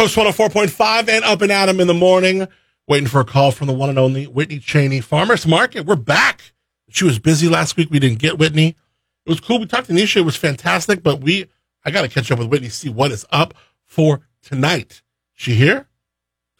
Coast 0.00 0.16
104.5 0.16 1.10
and 1.10 1.24
up 1.26 1.42
and 1.42 1.52
Adam 1.52 1.78
in 1.78 1.86
the 1.86 1.92
morning. 1.92 2.48
Waiting 2.88 3.06
for 3.06 3.20
a 3.20 3.24
call 3.26 3.52
from 3.52 3.66
the 3.66 3.74
one 3.74 3.90
and 3.90 3.98
only 3.98 4.26
Whitney 4.26 4.58
Chaney. 4.58 5.02
Farmers 5.02 5.46
Market, 5.46 5.84
we're 5.84 5.94
back. 5.94 6.54
She 6.88 7.04
was 7.04 7.18
busy 7.18 7.50
last 7.50 7.76
week. 7.76 7.90
We 7.90 7.98
didn't 7.98 8.18
get 8.18 8.38
Whitney. 8.38 8.68
It 8.68 9.28
was 9.28 9.40
cool. 9.40 9.58
We 9.58 9.66
talked 9.66 9.88
to 9.88 9.92
Nisha. 9.92 10.16
It 10.16 10.20
was 10.22 10.36
fantastic, 10.36 11.02
but 11.02 11.20
we, 11.20 11.48
I 11.84 11.90
got 11.90 12.00
to 12.00 12.08
catch 12.08 12.32
up 12.32 12.38
with 12.38 12.48
Whitney, 12.48 12.70
see 12.70 12.88
what 12.88 13.12
is 13.12 13.26
up 13.30 13.52
for 13.84 14.22
tonight. 14.40 15.02
She 15.34 15.54
here? 15.54 15.86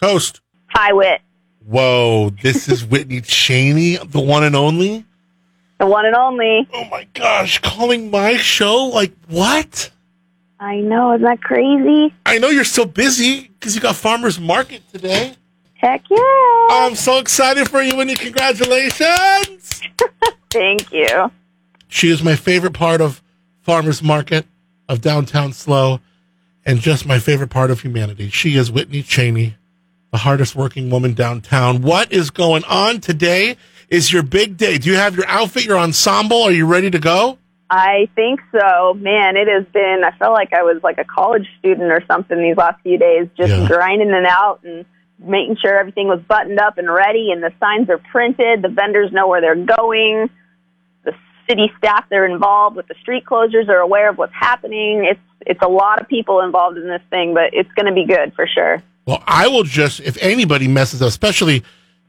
Coast. 0.02 0.42
Hi, 0.74 0.92
Whit. 0.92 1.22
Whoa, 1.64 2.34
this 2.42 2.68
is 2.68 2.84
Whitney 2.90 3.22
Chaney, 3.22 3.96
the 3.96 4.20
one 4.20 4.44
and 4.44 4.54
only. 4.54 5.06
The 5.78 5.86
one 5.86 6.04
and 6.04 6.14
only. 6.14 6.68
Oh 6.74 6.84
my 6.90 7.06
gosh, 7.14 7.58
calling 7.60 8.10
my 8.10 8.36
show? 8.36 8.84
Like 8.88 9.14
what? 9.28 9.90
I 10.60 10.80
know, 10.80 11.14
isn't 11.14 11.24
that 11.24 11.42
crazy? 11.42 12.14
I 12.26 12.36
know 12.36 12.48
you're 12.48 12.64
still 12.64 12.84
busy 12.84 13.48
because 13.48 13.74
you 13.74 13.80
got 13.80 13.96
Farmers 13.96 14.38
Market 14.38 14.82
today. 14.92 15.34
Heck 15.74 16.04
yeah. 16.10 16.66
I'm 16.70 16.94
so 16.94 17.18
excited 17.18 17.70
for 17.70 17.80
you, 17.80 17.96
Whitney. 17.96 18.14
Congratulations. 18.14 19.80
Thank 20.50 20.92
you. 20.92 21.32
She 21.88 22.10
is 22.10 22.22
my 22.22 22.36
favorite 22.36 22.74
part 22.74 23.00
of 23.00 23.22
Farmers 23.62 24.02
Market, 24.02 24.46
of 24.86 25.00
downtown 25.00 25.54
SLO, 25.54 26.00
and 26.66 26.80
just 26.80 27.06
my 27.06 27.18
favorite 27.18 27.48
part 27.48 27.70
of 27.70 27.80
humanity. 27.80 28.28
She 28.28 28.56
is 28.56 28.70
Whitney 28.70 29.02
Chaney, 29.02 29.56
the 30.12 30.18
hardest 30.18 30.54
working 30.54 30.90
woman 30.90 31.14
downtown. 31.14 31.80
What 31.80 32.12
is 32.12 32.28
going 32.28 32.64
on 32.64 33.00
today? 33.00 33.56
Is 33.88 34.12
your 34.12 34.22
big 34.22 34.58
day? 34.58 34.76
Do 34.76 34.90
you 34.90 34.96
have 34.96 35.16
your 35.16 35.26
outfit, 35.26 35.64
your 35.64 35.78
ensemble? 35.78 36.42
Are 36.42 36.52
you 36.52 36.66
ready 36.66 36.90
to 36.90 36.98
go? 36.98 37.38
I 37.72 38.08
think 38.16 38.40
so. 38.50 38.94
Man, 38.94 39.36
it 39.36 39.46
has 39.46 39.64
been, 39.72 40.02
I 40.04 40.10
felt 40.18 40.32
like 40.32 40.52
I 40.52 40.62
was 40.64 40.82
like 40.82 40.98
a 40.98 41.04
college 41.04 41.46
student 41.60 41.92
or 41.92 42.02
something 42.10 42.36
these 42.42 42.56
last 42.56 42.82
few 42.82 42.98
days, 42.98 43.28
just 43.36 43.50
Yeah. 43.52 43.68
grinding 43.68 44.10
it 44.10 44.26
out 44.26 44.60
and 44.64 44.84
making 45.20 45.56
sure 45.62 45.78
everything 45.78 46.08
was 46.08 46.20
buttoned 46.26 46.58
up 46.58 46.78
and 46.78 46.92
ready 46.92 47.30
and 47.30 47.42
the 47.42 47.52
signs 47.60 47.88
are 47.88 47.98
printed. 47.98 48.62
The 48.62 48.68
vendors 48.70 49.12
know 49.12 49.28
where 49.28 49.40
they're 49.40 49.54
going. 49.54 50.30
The 51.04 51.14
city 51.48 51.70
staff 51.78 52.08
that 52.08 52.16
are 52.16 52.26
involved 52.26 52.74
with 52.76 52.88
the 52.88 52.94
street 53.02 53.24
closures 53.24 53.68
are 53.68 53.78
aware 53.78 54.08
of 54.10 54.18
what's 54.18 54.34
happening. 54.34 55.04
It's, 55.04 55.20
it's 55.46 55.62
a 55.62 55.68
lot 55.68 56.00
of 56.00 56.08
people 56.08 56.40
involved 56.40 56.76
in 56.76 56.88
this 56.88 57.02
thing, 57.08 57.34
but 57.34 57.50
it's 57.54 57.70
going 57.72 57.86
to 57.86 57.92
be 57.94 58.04
good 58.04 58.34
for 58.34 58.48
sure. 58.48 58.82
Well, 59.06 59.22
I 59.26 59.46
will 59.46 59.62
just, 59.62 60.00
if 60.00 60.18
anybody 60.20 60.66
messes 60.66 61.02
up, 61.02 61.08
especially, 61.08 61.62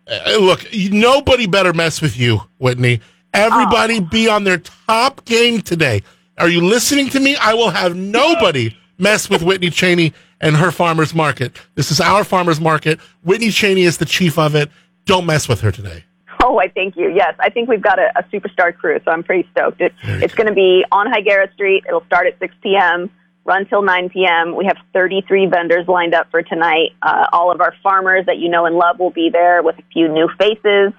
uh, 0.10 0.38
look, 0.40 0.66
nobody 0.74 1.46
better 1.46 1.72
mess 1.74 2.02
with 2.02 2.18
you, 2.18 2.42
Whitney. 2.58 3.00
Everybody 3.34 4.00
be 4.00 4.28
on 4.28 4.44
their 4.44 4.58
top 4.58 5.26
game 5.26 5.62
today. 5.62 6.04
Are 6.38 6.50
you 6.50 6.62
listening 6.62 7.10
to 7.10 7.20
me? 7.20 7.36
I 7.36 7.54
will 7.54 7.70
have 7.70 7.96
nobody 7.96 8.76
mess 8.98 9.30
with 9.30 9.42
Whitney 9.42 9.70
Chaney 9.70 10.14
and 10.40 10.56
her 10.58 10.72
farmers 10.72 11.14
market. 11.14 11.56
This 11.76 11.92
is 11.92 12.02
our 12.02 12.24
farmers 12.24 12.60
market. 12.60 13.00
Whitney 13.24 13.50
Chaney 13.50 13.84
is 13.84 13.98
the 13.98 14.06
chief 14.06 14.38
of 14.38 14.56
it. 14.56 14.70
Don't 15.06 15.26
mess 15.26 15.48
with 15.48 15.62
her 15.62 15.72
today. 15.72 16.04
Oh, 16.44 16.60
I 16.60 16.68
thank 16.70 16.98
you. 16.98 17.10
Yes, 17.14 17.36
I 17.40 17.50
think 17.50 17.70
we've 17.70 17.82
got 17.82 18.00
a, 18.00 18.12
a 18.18 18.24
superstar 18.24 18.76
crew, 18.76 19.00
so 19.06 19.12
I'm 19.12 19.24
pretty 19.24 19.48
stoked. 19.52 19.80
It, 19.80 19.94
it's 20.04 20.34
going 20.34 20.48
to 20.48 20.54
be 20.54 20.84
on 20.92 21.12
Higuera 21.12 21.54
Street. 21.54 21.84
It'll 21.88 22.06
start 22.06 22.26
at 22.28 22.40
6 22.40 22.54
p.m., 22.64 23.12
run 23.46 23.66
till 23.68 23.84
9 23.84 24.10
p.m. 24.10 24.56
We 24.56 24.66
have 24.66 24.78
33 24.94 25.48
vendors 25.48 25.88
lined 25.88 26.16
up 26.16 26.32
for 26.32 26.42
tonight. 26.42 26.94
Uh, 27.02 27.28
all 27.32 27.52
of 27.52 27.62
our 27.62 27.76
farmers 27.84 28.26
that 28.26 28.40
you 28.40 28.50
know 28.50 28.66
and 28.66 28.76
love 28.76 29.00
will 29.00 29.12
be 29.12 29.30
there 29.32 29.62
with 29.62 29.78
a 29.78 29.84
few 29.94 30.08
new 30.08 30.28
faces, 30.40 30.94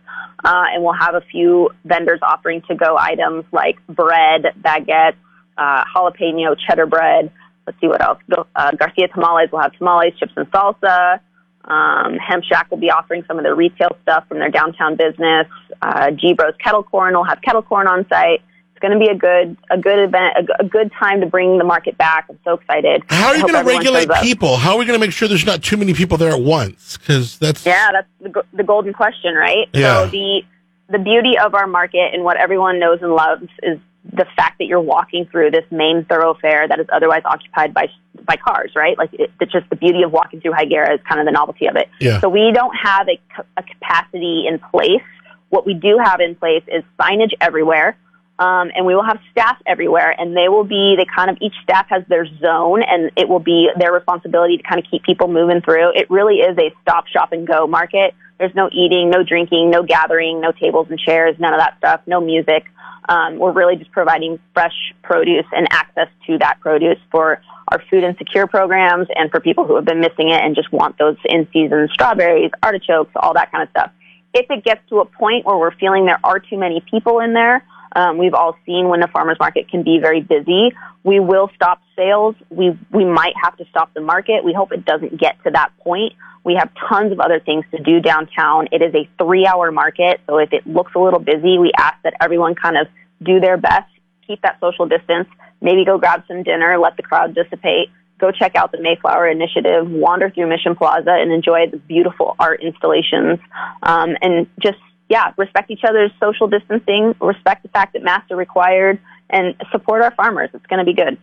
uh, 0.45 0.65
and 0.73 0.83
we'll 0.83 0.93
have 0.93 1.15
a 1.15 1.21
few 1.21 1.71
vendors 1.85 2.21
offering 2.23 2.63
to-go 2.63 2.97
items 2.99 3.45
like 3.53 3.77
bread, 3.87 4.55
baguettes, 4.61 5.17
uh, 5.57 5.85
jalapeno, 5.95 6.57
cheddar 6.67 6.87
bread. 6.87 7.31
Let's 7.67 7.81
see 7.81 7.87
what 7.87 8.03
else. 8.03 8.19
Uh, 8.57 8.73
Garcia 8.73 9.09
Tamales 9.09 9.51
will 9.53 9.61
have 9.61 9.73
tamales, 9.75 10.15
chips, 10.19 10.33
and 10.37 10.51
salsa. 10.51 11.21
Um, 11.65 12.17
Hemp 12.17 12.43
Shack 12.43 12.71
will 12.71 12.79
be 12.79 12.91
offering 12.91 13.23
some 13.29 13.39
of 13.39 13.45
their 13.45 13.55
retail 13.55 13.97
stuff 14.03 14.27
from 14.27 14.41
their 14.41 14.51
downtown 14.51 14.97
business. 14.97 15.47
Uh, 15.81 16.11
G 16.11 16.35
Bros 16.35 16.55
Kettle 16.59 16.83
Corn 16.83 17.15
will 17.15 17.25
have 17.25 17.41
kettle 17.41 17.63
corn 17.63 17.87
on 17.87 18.07
site. 18.09 18.43
Going 18.83 18.99
to 18.99 18.99
be 18.99 19.07
a 19.07 19.15
good, 19.15 19.57
a 19.71 19.79
good 19.79 20.01
event, 20.01 20.51
a 20.59 20.65
good 20.65 20.91
time 20.99 21.21
to 21.21 21.27
bring 21.27 21.57
the 21.57 21.65
market 21.65 21.97
back. 21.97 22.27
I'm 22.29 22.39
so 22.45 22.55
excited. 22.55 23.05
How 23.09 23.29
are 23.29 23.37
you 23.37 23.43
going 23.43 23.55
to 23.55 23.63
regulate 23.63 24.09
people? 24.23 24.57
How 24.57 24.73
are 24.73 24.79
we 24.79 24.85
going 24.87 24.99
to 24.99 25.07
make 25.07 25.13
sure 25.13 25.29
there's 25.29 25.47
not 25.47 25.63
too 25.63 25.77
many 25.77 25.95
people 25.95 26.19
there 26.19 26.33
at 26.33 26.41
once? 26.43 26.99
Because 26.99 27.39
that's 27.39 27.65
Yeah, 27.65 27.93
that's 27.93 28.09
the, 28.21 28.43
the 28.53 28.65
golden 28.65 28.93
question, 28.93 29.35
right? 29.35 29.69
Yeah. 29.73 30.05
So 30.05 30.11
the 30.11 30.43
the 30.89 30.99
beauty 30.99 31.39
of 31.39 31.55
our 31.55 31.69
market 31.69 32.13
and 32.13 32.25
what 32.25 32.37
everyone 32.37 32.81
knows 32.81 32.99
and 33.03 33.13
loves 33.13 33.49
is 33.63 33.79
the 34.05 34.27
fact 34.37 34.59
that 34.59 34.65
you're 34.65 34.81
walking 34.81 35.27
through 35.27 35.53
this 35.53 35.65
main 35.71 36.05
thoroughfare 36.05 36.67
that 36.67 36.81
is 36.81 36.87
otherwise 36.93 37.23
occupied 37.25 37.73
by 37.73 37.87
by 38.25 38.37
cars, 38.37 38.73
right? 38.75 38.99
Like 38.99 39.15
it, 39.15 39.31
it's 39.41 39.53
just 39.53 39.71
the 39.71 39.77
beauty 39.77 40.03
of 40.03 40.13
walking 40.13 40.41
through 40.41 40.53
Higuera 40.53 40.95
is 40.95 41.01
kind 41.09 41.21
of 41.21 41.27
the 41.27 41.33
novelty 41.33 41.67
of 41.67 41.77
it. 41.77 41.89
Yeah. 42.01 42.21
So 42.21 42.29
we 42.29 42.51
don't 42.53 42.75
have 42.75 43.07
a, 43.09 43.21
a 43.57 43.63
capacity 43.63 44.45
in 44.49 44.59
place. 44.59 45.03
What 45.51 45.67
we 45.67 45.75
do 45.75 45.99
have 46.03 46.21
in 46.21 46.35
place 46.35 46.65
is 46.67 46.83
signage 46.99 47.33
everywhere. 47.41 47.97
Um, 48.39 48.73
and 48.75 48.87
we 48.87 48.95
will 48.95 49.05
have 49.05 49.19
staff 49.31 49.57
everywhere, 49.67 50.15
and 50.19 50.37
they 50.37 50.49
will 50.49 50.65
be, 50.65 50.97
they 50.97 51.05
kind 51.05 51.31
of, 51.31 51.37
each 51.41 51.55
staff 51.63 51.87
has 51.91 52.03
their 52.09 52.27
zone, 52.41 52.83
and 52.83 53.11
it 53.17 53.29
will 53.29 53.39
be 53.39 53.69
their 53.79 53.93
responsibility 53.93 54.57
to 54.57 54.63
kind 54.63 54.81
of 54.81 54.91
keep 54.91 55.05
people 55.05 55.29
moving 55.29 55.61
through. 55.61 55.93
It 55.95 56.11
really 56.11 56.37
is 56.37 56.57
a 56.59 56.75
stop, 56.83 57.07
shop, 57.07 57.33
and 57.33 57.47
go 57.47 57.67
market. 57.67 58.15
There's 58.39 58.55
no 58.55 58.69
eating, 58.73 59.11
no 59.11 59.23
drinking, 59.23 59.71
no 59.71 59.85
gathering, 59.85 60.41
no 60.41 60.51
tables 60.51 60.89
and 60.91 60.99
chairs, 60.99 61.37
none 61.39 61.53
of 61.55 61.61
that 61.61 61.77
stuff, 61.79 62.01
no 62.07 62.21
music. 62.21 62.65
Um, 63.09 63.39
we're 63.39 63.53
really 63.53 63.77
just 63.77 63.93
providing 63.93 64.39
fresh 64.55 64.75
produce 65.03 65.47
and 65.53 65.69
access 65.71 66.09
to 66.27 66.39
that 66.39 66.59
produce 66.61 66.99
for 67.11 67.41
our 67.69 67.83
food 67.91 68.03
insecure 68.03 68.47
programs 68.47 69.09
and 69.15 69.31
for 69.31 69.41
people 69.41 69.67
who 69.67 69.77
have 69.77 69.85
been 69.85 70.01
missing 70.01 70.31
it 70.31 70.43
and 70.43 70.57
just 70.57 70.73
want 70.73 70.99
those 70.99 71.17
in 71.27 71.47
season 71.53 71.89
strawberries, 71.93 72.51
artichokes, 72.63 73.13
all 73.17 73.35
that 73.35 73.53
kind 73.53 73.63
of 73.63 73.71
stuff. 73.71 73.91
If 74.35 74.51
it 74.51 74.65
gets 74.65 74.81
to 74.89 75.01
a 75.01 75.05
point 75.05 75.45
where 75.45 75.59
we're 75.59 75.75
feeling 75.77 76.07
there 76.07 76.21
are 76.25 76.39
too 76.39 76.57
many 76.59 76.83
people 76.91 77.21
in 77.21 77.35
there, 77.35 77.65
um, 77.95 78.19
we've 78.19 78.35
all 78.35 78.57
seen 78.65 78.89
when 78.89 79.01
the 79.01 79.09
farmers 79.09 79.37
market 79.39 79.69
can 79.69 79.83
be 79.83 79.99
very 80.01 80.21
busy. 80.21 80.73
We 81.05 81.21
will 81.21 81.51
stop 81.55 81.81
sales. 81.97 82.35
We 82.51 82.79
we 82.91 83.05
might 83.05 83.35
have 83.43 83.57
to 83.59 83.65
stop 83.71 83.93
the 83.95 84.01
market. 84.01 84.45
We 84.45 84.53
hope 84.53 84.73
it 84.73 84.85
doesn't 84.85 85.19
get 85.19 85.43
to 85.45 85.51
that 85.51 85.71
point. 85.81 86.15
We 86.45 86.55
have 86.59 86.71
tons 86.89 87.13
of 87.13 87.21
other 87.21 87.39
things 87.39 87.65
to 87.71 87.83
do 87.83 88.01
downtown. 88.01 88.67
It 88.73 88.83
is 88.83 88.95
a 88.95 89.09
three-hour 89.23 89.71
market, 89.71 90.21
so 90.27 90.39
if 90.39 90.53
it 90.53 90.67
looks 90.67 90.93
a 90.97 90.99
little 90.99 91.21
busy, 91.21 91.59
we 91.59 91.71
ask 91.79 92.03
that 92.03 92.15
everyone 92.21 92.57
kind 92.57 92.77
of 92.77 92.89
do 93.23 93.39
their 93.39 93.57
best, 93.57 93.89
keep 94.27 94.43
that 94.43 94.59
social 94.61 94.87
distance, 94.87 95.29
maybe 95.61 95.85
go 95.85 95.99
grab 95.99 96.25
some 96.27 96.43
dinner, 96.43 96.79
let 96.79 96.97
the 96.97 97.03
crowd 97.05 97.35
dissipate, 97.35 97.91
go 98.19 98.33
check 98.33 98.57
out 98.57 98.73
the 98.73 98.81
Mayflower 98.81 99.29
Initiative, 99.29 99.89
wander 99.89 100.31
through 100.31 100.49
Mission 100.49 100.75
Plaza, 100.75 101.11
and 101.11 101.31
enjoy 101.33 101.71
the 101.71 101.77
beautiful 101.77 102.35
art 102.41 102.61
installations, 102.61 103.39
um, 103.83 104.17
and 104.21 104.49
just 104.61 104.79
yeah, 105.09 105.33
respect 105.37 105.71
each 105.71 105.85
other's 105.87 106.11
social 106.21 106.49
distancing, 106.49 107.15
respect 107.21 107.63
the 107.63 107.69
fact 107.69 107.93
that 107.93 108.03
masks 108.03 108.31
are 108.31 108.37
required, 108.37 109.01
and 109.31 109.55
support 109.71 110.03
our 110.03 110.11
farmers. 110.13 110.51
It's 110.55 110.67
going 110.67 110.79
to 110.79 110.85
be 110.85 110.95
good. 110.95 111.19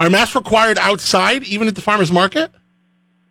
are 0.00 0.10
masks 0.10 0.34
required 0.34 0.78
outside, 0.78 1.44
even 1.44 1.68
at 1.68 1.74
the 1.74 1.80
farmers 1.80 2.12
market? 2.12 2.50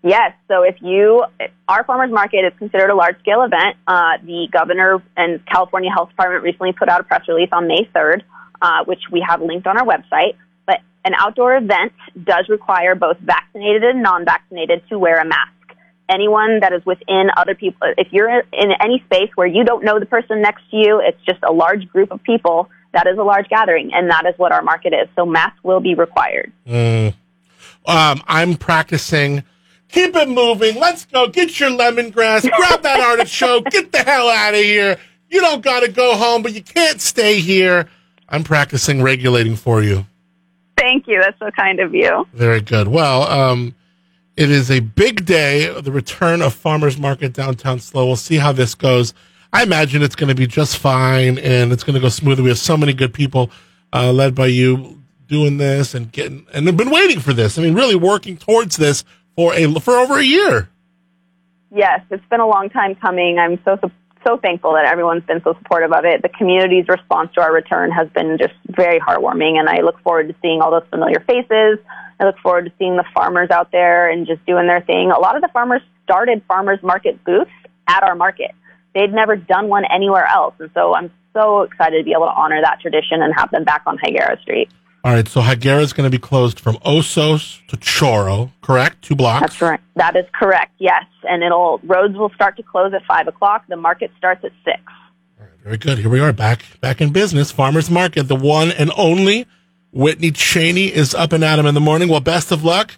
Yes. 0.03 0.33
So 0.49 0.63
if 0.63 0.75
you, 0.81 1.23
our 1.69 1.85
farmers 1.85 2.11
market 2.11 2.39
is 2.45 2.51
considered 2.59 2.89
a 2.89 2.95
large 2.95 3.17
scale 3.19 3.41
event. 3.41 3.77
Uh, 3.87 4.17
the 4.21 4.49
governor 4.51 5.01
and 5.15 5.45
California 5.45 5.89
Health 5.89 6.09
Department 6.09 6.43
recently 6.43 6.73
put 6.73 6.89
out 6.89 6.99
a 6.99 7.03
press 7.05 7.25
release 7.29 7.49
on 7.53 7.67
May 7.67 7.89
3rd, 7.95 8.21
uh, 8.61 8.83
which 8.83 8.99
we 9.11 9.25
have 9.27 9.41
linked 9.41 9.65
on 9.65 9.77
our 9.77 9.85
website. 9.85 10.35
But 10.65 10.81
an 11.05 11.13
outdoor 11.17 11.55
event 11.55 11.93
does 12.21 12.49
require 12.49 12.95
both 12.95 13.17
vaccinated 13.19 13.83
and 13.83 14.03
non 14.03 14.25
vaccinated 14.25 14.83
to 14.89 14.99
wear 14.99 15.21
a 15.21 15.25
mask. 15.25 15.52
Anyone 16.09 16.59
that 16.59 16.73
is 16.73 16.85
within 16.85 17.29
other 17.37 17.55
people, 17.55 17.93
if 17.97 18.07
you're 18.11 18.29
in 18.29 18.71
any 18.81 19.01
space 19.05 19.29
where 19.35 19.47
you 19.47 19.63
don't 19.63 19.83
know 19.83 19.99
the 19.99 20.05
person 20.05 20.41
next 20.41 20.61
to 20.71 20.77
you, 20.77 21.01
it's 21.03 21.19
just 21.25 21.39
a 21.43 21.51
large 21.51 21.87
group 21.87 22.11
of 22.11 22.21
people, 22.23 22.69
that 22.93 23.07
is 23.07 23.17
a 23.17 23.23
large 23.23 23.47
gathering, 23.49 23.91
and 23.93 24.09
that 24.09 24.25
is 24.25 24.33
what 24.37 24.51
our 24.51 24.61
market 24.61 24.93
is. 24.93 25.07
So 25.15 25.25
masks 25.25 25.59
will 25.63 25.79
be 25.79 25.95
required. 25.95 26.51
Um, 26.67 27.13
I'm 28.27 28.55
practicing. 28.55 29.43
Keep 29.89 30.15
it 30.15 30.29
moving. 30.29 30.79
Let's 30.79 31.05
go. 31.05 31.27
Get 31.27 31.59
your 31.59 31.69
lemongrass. 31.69 32.49
Grab 32.49 32.81
that 32.81 32.99
artichoke. 32.99 33.65
Get 33.71 33.91
the 33.91 33.99
hell 33.99 34.29
out 34.29 34.53
of 34.53 34.59
here. 34.59 34.97
You 35.29 35.41
don't 35.41 35.63
got 35.63 35.81
to 35.81 35.91
go 35.91 36.15
home, 36.15 36.43
but 36.43 36.53
you 36.53 36.61
can't 36.61 37.01
stay 37.01 37.39
here. 37.39 37.87
I'm 38.29 38.43
practicing 38.43 39.01
regulating 39.01 39.55
for 39.55 39.81
you. 39.81 40.05
Thank 40.77 41.07
you. 41.07 41.19
That's 41.21 41.37
so 41.39 41.49
kind 41.51 41.79
of 41.79 41.93
you. 41.93 42.27
Very 42.33 42.61
good. 42.61 42.87
Well, 42.87 43.23
um, 43.23 43.75
it 44.35 44.49
is 44.49 44.71
a 44.71 44.79
big 44.79 45.25
day, 45.25 45.79
the 45.81 45.91
return 45.91 46.41
of 46.41 46.53
Farmers 46.53 46.97
Market 46.97 47.33
downtown 47.33 47.79
SLO. 47.79 48.05
We'll 48.05 48.15
see 48.15 48.37
how 48.37 48.51
this 48.51 48.73
goes. 48.75 49.13
I 49.51 49.61
imagine 49.61 50.01
it's 50.01 50.15
going 50.15 50.29
to 50.29 50.35
be 50.35 50.47
just 50.47 50.77
fine 50.77 51.37
and 51.37 51.71
it's 51.71 51.83
going 51.83 51.93
to 51.93 51.99
go 51.99 52.09
smoothly. 52.09 52.43
We 52.43 52.49
have 52.49 52.57
so 52.57 52.75
many 52.75 52.93
good 52.93 53.13
people 53.13 53.51
uh, 53.93 54.11
led 54.11 54.33
by 54.33 54.47
you 54.47 55.03
doing 55.27 55.57
this 55.57 55.93
and 55.93 56.11
getting, 56.11 56.47
and 56.53 56.65
have 56.65 56.77
been 56.77 56.89
waiting 56.89 57.19
for 57.19 57.33
this. 57.33 57.57
I 57.57 57.61
mean, 57.61 57.75
really 57.75 57.95
working 57.95 58.37
towards 58.37 58.75
this 58.77 59.03
for 59.35 59.53
a 59.53 59.71
for 59.79 59.93
over 59.97 60.17
a 60.17 60.23
year. 60.23 60.69
Yes, 61.75 62.01
it's 62.09 62.25
been 62.29 62.39
a 62.39 62.47
long 62.47 62.69
time 62.69 62.95
coming. 62.95 63.37
I'm 63.39 63.59
so 63.63 63.77
so- 63.81 63.91
thankful 64.41 64.73
that 64.73 64.85
everyone's 64.85 65.23
been 65.25 65.41
so 65.43 65.53
supportive 65.61 65.91
of 65.91 66.05
it. 66.05 66.21
The 66.21 66.29
community's 66.29 66.87
response 66.87 67.29
to 67.35 67.41
our 67.41 67.53
return 67.53 67.91
has 67.91 68.07
been 68.09 68.37
just 68.37 68.53
very 68.69 68.97
heartwarming, 68.97 69.59
and 69.59 69.67
I 69.67 69.81
look 69.81 69.99
forward 70.01 70.29
to 70.29 70.35
seeing 70.41 70.61
all 70.61 70.71
those 70.71 70.87
familiar 70.89 71.19
faces 71.19 71.77
I 72.23 72.27
look 72.27 72.39
forward 72.39 72.65
to 72.65 72.71
seeing 72.79 72.95
the 72.95 73.03
farmers 73.13 73.49
out 73.51 73.71
there 73.71 74.09
and 74.09 74.25
just 74.25 74.45
doing 74.45 74.65
their 74.65 74.81
thing. 74.81 75.11
A 75.11 75.19
lot 75.19 75.35
of 75.35 75.41
the 75.41 75.49
farmers 75.49 75.81
started 76.05 76.41
farmers 76.47 76.79
market 76.81 77.23
booths 77.25 77.51
at 77.87 78.03
our 78.03 78.15
market. 78.15 78.51
They'd 78.95 79.13
never 79.13 79.35
done 79.35 79.67
one 79.67 79.83
anywhere 79.93 80.25
else. 80.25 80.53
And 80.59 80.69
so 80.73 80.95
I'm 80.95 81.11
so 81.33 81.63
excited 81.63 81.97
to 81.97 82.03
be 82.03 82.13
able 82.13 82.27
to 82.27 82.31
honor 82.31 82.61
that 82.61 82.79
tradition 82.79 83.21
and 83.21 83.33
have 83.35 83.51
them 83.51 83.65
back 83.65 83.83
on 83.85 83.97
Higuera 83.97 84.39
Street. 84.41 84.69
All 85.03 85.11
right, 85.11 85.27
so 85.27 85.41
Higuera 85.41 85.81
is 85.81 85.91
going 85.91 86.09
to 86.09 86.17
be 86.17 86.21
closed 86.21 86.61
from 86.61 86.77
Osos 86.77 87.59
to 87.67 87.75
Chorro, 87.75 88.51
correct? 88.61 89.01
Two 89.01 89.15
blocks. 89.15 89.41
That's 89.41 89.61
right. 89.61 89.81
That 89.97 90.15
is 90.15 90.25
correct. 90.33 90.71
Yes, 90.79 91.03
and 91.23 91.43
it'll 91.43 91.81
roads 91.83 92.15
will 92.15 92.29
start 92.35 92.55
to 92.55 92.63
close 92.63 92.93
at 92.93 93.03
five 93.05 93.27
o'clock. 93.27 93.65
The 93.67 93.75
market 93.75 94.11
starts 94.17 94.45
at 94.45 94.51
six. 94.63 94.79
All 95.37 95.45
right, 95.45 95.59
very 95.61 95.77
good. 95.77 95.97
Here 95.97 96.09
we 96.09 96.21
are 96.21 96.31
back 96.31 96.63
back 96.79 97.01
in 97.01 97.11
business. 97.11 97.51
Farmers 97.51 97.89
Market, 97.89 98.29
the 98.29 98.35
one 98.35 98.71
and 98.71 98.93
only. 98.95 99.45
Whitney 99.93 100.31
Chaney 100.31 100.87
is 100.87 101.13
up 101.13 101.31
and 101.33 101.43
at 101.43 101.59
'em 101.59 101.65
in 101.67 101.75
the 101.75 101.79
morning. 101.81 102.09
Well, 102.09 102.19
best 102.19 102.51
of 102.51 102.63
luck. 102.63 102.91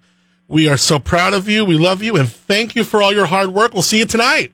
We 0.48 0.70
are 0.70 0.78
so 0.78 0.98
proud 1.00 1.34
of 1.34 1.50
you. 1.50 1.66
We 1.66 1.78
love 1.78 2.02
you, 2.02 2.16
and 2.16 2.32
thank 2.32 2.76
you 2.76 2.84
for 2.84 3.02
all 3.02 3.12
your 3.14 3.26
hard 3.26 3.50
work. 3.50 3.74
We'll 3.74 3.84
see 3.84 3.98
you 4.00 4.06
tonight. 4.06 4.54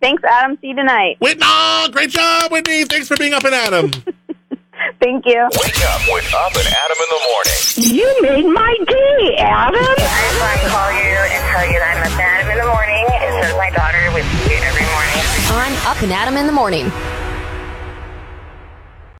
Thanks, 0.00 0.22
Adam. 0.28 0.58
See 0.60 0.68
you 0.68 0.74
tonight. 0.76 1.16
Whitney, 1.20 1.44
oh, 1.46 1.88
great 1.92 2.10
job, 2.10 2.50
Whitney. 2.50 2.84
Thanks 2.84 3.06
for 3.08 3.16
being 3.16 3.32
up 3.34 3.44
and 3.44 3.54
at 3.54 3.72
'em. 3.72 3.90
Thank 5.00 5.24
you. 5.26 5.48
Wake 5.62 5.84
up 5.88 6.00
with 6.12 6.34
Up 6.34 6.52
and 6.56 6.66
Adam 6.66 6.98
in 6.98 7.10
the 7.14 7.22
morning. 7.30 7.58
You 7.94 8.22
made 8.22 8.46
my 8.52 8.74
day, 8.88 9.36
Adam. 9.38 9.80
I 9.80 9.94
just 9.96 10.40
want 10.40 10.60
to 10.60 10.68
call 10.68 10.90
you 10.92 11.14
and 11.30 11.42
tell 11.54 11.66
you 11.72 11.78
that 11.78 11.96
I'm 11.96 12.10
a 12.10 12.22
Adam 12.22 12.50
in 12.50 12.58
the 12.58 12.66
morning, 12.66 13.04
and 13.14 13.44
so 13.46 13.56
my 13.56 13.70
daughter. 13.70 14.00
with 14.12 14.26
see 14.44 14.54
you 14.54 14.60
every 14.60 14.86
morning. 14.90 15.20
on 15.54 15.72
Up 15.86 16.02
and 16.02 16.12
Adam 16.12 16.36
in 16.36 16.46
the 16.46 16.52
morning. 16.52 16.90